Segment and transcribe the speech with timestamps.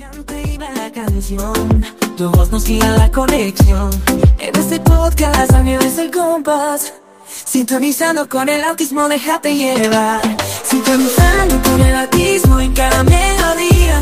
[0.00, 1.84] Cante la canción,
[2.16, 3.90] tu voz nos guía la conexión.
[4.38, 6.94] En este podcast es el compás.
[7.26, 10.22] Sintonizando con el autismo, déjate llevar.
[10.64, 14.00] Sintonizando con el autismo en cada melodía.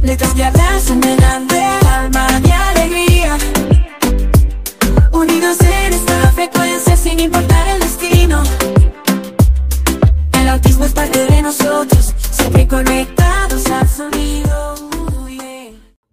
[0.00, 1.16] Letras de abrazo, de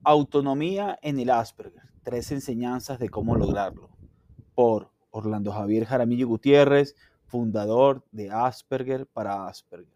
[0.10, 1.84] Autonomía en el Asperger.
[2.02, 3.92] Tres enseñanzas de cómo lograrlo.
[4.56, 6.96] Por Orlando Javier Jaramillo Gutiérrez,
[7.28, 9.94] fundador de Asperger para Asperger.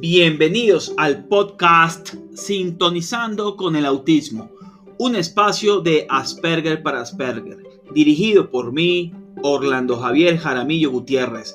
[0.00, 4.50] Bienvenidos al podcast Sintonizando con el Autismo,
[4.98, 7.58] un espacio de Asperger para Asperger,
[7.94, 11.54] dirigido por mí, Orlando Javier Jaramillo Gutiérrez,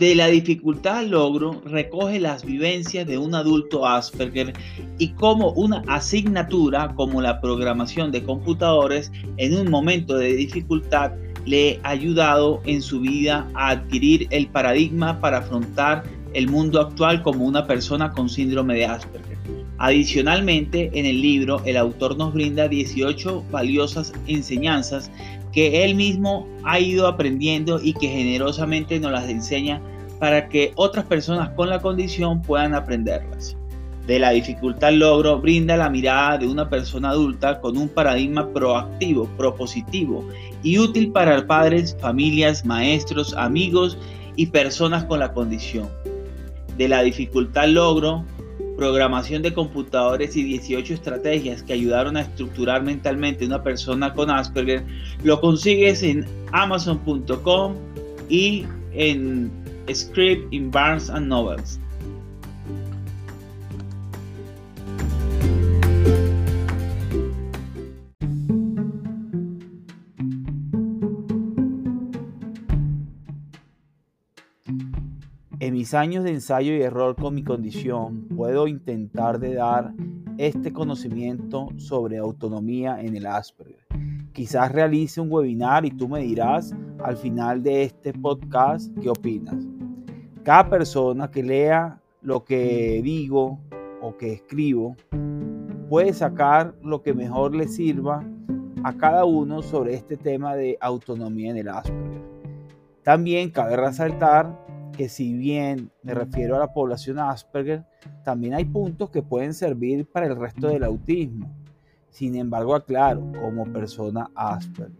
[0.00, 4.54] De la dificultad al logro recoge las vivencias de un adulto Asperger
[4.96, 11.12] y cómo una asignatura como la programación de computadores en un momento de dificultad
[11.44, 17.22] le ha ayudado en su vida a adquirir el paradigma para afrontar el mundo actual
[17.22, 19.29] como una persona con síndrome de Asperger.
[19.82, 25.10] Adicionalmente, en el libro, el autor nos brinda 18 valiosas enseñanzas
[25.52, 29.80] que él mismo ha ido aprendiendo y que generosamente nos las enseña
[30.18, 33.56] para que otras personas con la condición puedan aprenderlas.
[34.06, 39.30] De la dificultad logro brinda la mirada de una persona adulta con un paradigma proactivo,
[39.38, 40.28] propositivo
[40.62, 43.96] y útil para padres, familias, maestros, amigos
[44.36, 45.88] y personas con la condición.
[46.76, 48.26] De la dificultad logro
[48.80, 54.82] programación de computadores y 18 estrategias que ayudaron a estructurar mentalmente una persona con Asperger,
[55.22, 57.74] lo consigues en amazon.com
[58.30, 58.64] y
[58.94, 59.52] en
[59.92, 61.78] Script in Barnes and Novels.
[75.60, 79.92] En mis años de ensayo y error con mi condición, puedo intentar de dar
[80.38, 83.84] este conocimiento sobre autonomía en el Asperger.
[84.32, 89.66] Quizás realice un webinar y tú me dirás al final de este podcast qué opinas.
[90.44, 93.60] Cada persona que lea lo que digo
[94.00, 94.96] o que escribo
[95.90, 98.24] puede sacar lo que mejor le sirva
[98.82, 102.22] a cada uno sobre este tema de autonomía en el Asperger.
[103.02, 104.69] También cabe resaltar
[105.00, 107.86] que si bien me refiero a la población Asperger,
[108.22, 111.50] también hay puntos que pueden servir para el resto del autismo.
[112.10, 114.92] Sin embargo, aclaro, como persona Asperger.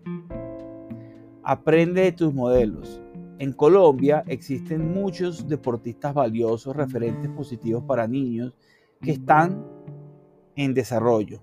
[1.42, 3.02] Aprende de tus modelos.
[3.38, 8.54] En Colombia existen muchos deportistas valiosos, referentes positivos para niños
[9.02, 9.62] que están
[10.56, 11.42] en desarrollo.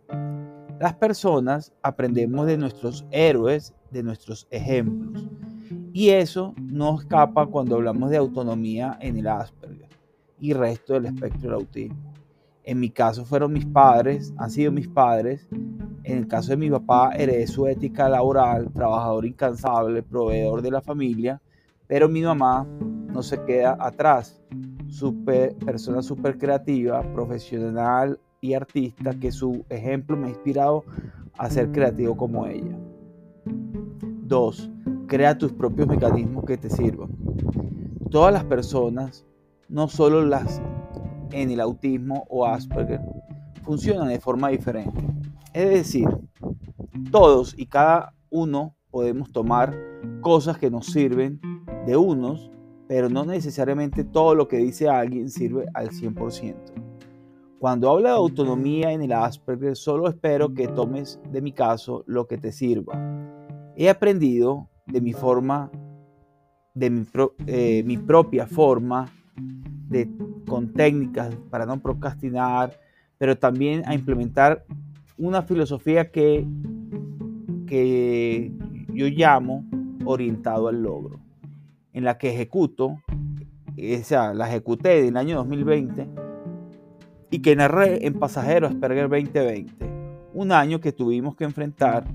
[0.79, 5.29] Las personas aprendemos de nuestros héroes, de nuestros ejemplos.
[5.97, 9.89] Y eso no escapa cuando hablamos de autonomía en el Asperger
[10.39, 12.13] y resto del espectro del autismo.
[12.63, 15.47] En mi caso fueron mis padres, han sido mis padres.
[16.03, 20.81] En el caso de mi papá, heredé su ética laboral, trabajador incansable, proveedor de la
[20.81, 21.41] familia,
[21.87, 22.67] pero mi mamá
[23.11, 24.39] no se queda atrás.
[24.89, 30.83] Super, persona súper creativa, profesional y artista, que su ejemplo me ha inspirado
[31.39, 32.77] a ser creativo como ella.
[33.45, 34.76] 2
[35.07, 37.09] Crea tus propios mecanismos que te sirvan.
[38.12, 39.25] Todas las personas,
[39.69, 40.62] no solo las
[41.31, 43.01] en el autismo o Asperger,
[43.63, 45.01] funcionan de forma diferente.
[45.53, 46.07] Es decir,
[47.12, 49.74] todos y cada uno podemos tomar
[50.21, 51.39] cosas que nos sirven
[51.86, 52.51] de unos,
[52.88, 56.56] pero no necesariamente todo lo que dice alguien sirve al 100%.
[57.60, 62.27] Cuando habla de autonomía en el Asperger, solo espero que tomes de mi caso lo
[62.27, 62.94] que te sirva.
[63.75, 65.69] He aprendido de mi forma,
[66.74, 67.06] de
[67.48, 69.06] eh, mi propia forma,
[69.89, 70.10] de,
[70.48, 72.78] con técnicas para no procrastinar,
[73.18, 74.66] pero también a implementar
[75.18, 76.45] una filosofía que,
[77.66, 78.51] que
[78.94, 79.66] yo llamo
[80.06, 81.19] orientado al logro,
[81.94, 86.07] en la que ejecuto, o sea, la ejecuté en el año 2020
[87.30, 89.88] y que narré en Pasajero Asperger 2020
[90.34, 92.06] un año que tuvimos que enfrentar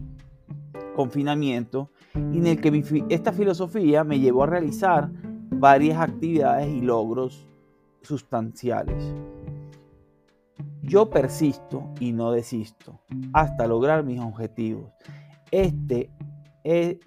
[0.95, 5.11] confinamiento y en el que esta filosofía me llevó a realizar
[5.51, 7.47] varias actividades y logros
[8.03, 9.15] sustanciales.
[10.83, 13.01] Yo persisto y no desisto
[13.33, 14.91] hasta lograr mis objetivos.
[15.51, 16.11] Este,
[16.65, 16.99] en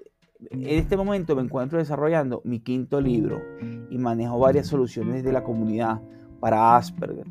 [0.50, 3.42] este momento me encuentro desarrollando mi quinto libro
[3.90, 6.02] y manejo varias soluciones de la comunidad
[6.40, 7.28] para Asperger,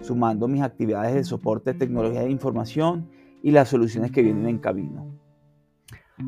[0.00, 3.08] sumando mis actividades de soporte de tecnología de información
[3.42, 5.15] y las soluciones que vienen en camino.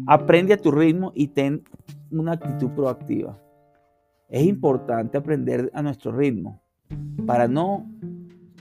[0.07, 1.65] Aprende a tu ritmo y ten
[2.11, 3.39] una actitud proactiva.
[4.29, 6.61] Es importante aprender a nuestro ritmo
[7.27, 7.87] para no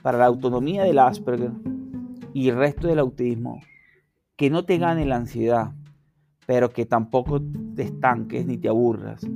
[0.02, 1.52] para la autonomía del Asperger
[2.34, 3.62] y el resto del autismo,
[4.36, 5.74] que no te gane la ansiedad,
[6.46, 7.42] pero que tampoco
[7.76, 9.28] te estanques ni te aburras.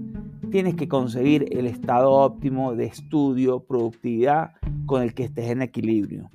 [0.51, 4.51] Tienes que conseguir el estado óptimo de estudio, productividad
[4.85, 6.29] con el que estés en equilibrio.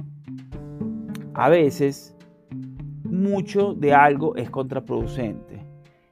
[1.34, 2.15] A veces,
[3.30, 5.60] mucho de algo es contraproducente,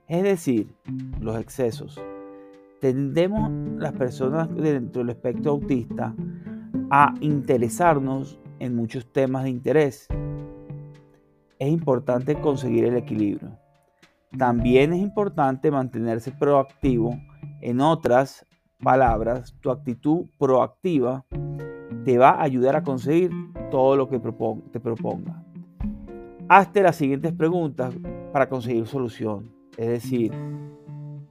[0.08, 0.74] es decir,
[1.20, 2.00] los excesos.
[2.80, 6.14] Tendemos las personas dentro del espectro autista
[6.90, 10.06] a interesarnos en muchos temas de interés.
[11.58, 13.58] Es importante conseguir el equilibrio.
[14.36, 17.16] También es importante mantenerse proactivo.
[17.60, 18.44] En otras
[18.82, 21.24] palabras, tu actitud proactiva
[22.04, 23.30] te va a ayudar a conseguir
[23.70, 25.43] todo lo que te proponga.
[26.48, 27.94] Hazte las siguientes preguntas
[28.32, 29.50] para conseguir solución.
[29.76, 30.32] Es decir,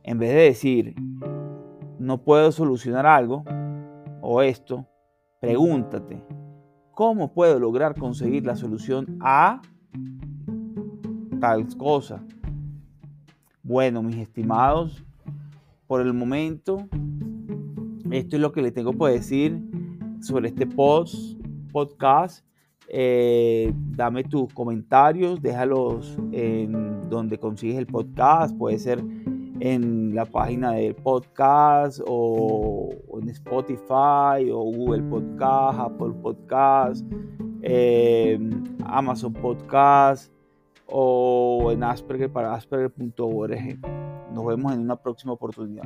[0.03, 0.95] en vez de decir,
[1.99, 3.43] no puedo solucionar algo
[4.21, 4.87] o esto,
[5.43, 6.23] Pregúntate,
[6.93, 9.61] ¿cómo puedo lograr conseguir la solución a
[11.41, 12.23] tal cosa?
[13.61, 15.03] Bueno, mis estimados,
[15.85, 16.87] por el momento,
[18.09, 19.61] esto es lo que le tengo por decir
[20.21, 22.45] sobre este podcast.
[22.95, 29.03] Eh, dame tus comentarios, déjalos en donde consigues el podcast, puede ser
[29.59, 37.03] en la página del podcast o, en Spotify o Google Podcast, Apple Podcast,
[37.63, 38.37] eh,
[38.85, 40.31] Amazon Podcast
[40.85, 43.79] o en Asperger para asperger.org.
[44.31, 45.85] Nos vemos en una próxima oportunidad.